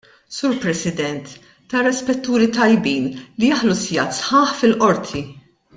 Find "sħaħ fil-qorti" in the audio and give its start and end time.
4.23-5.23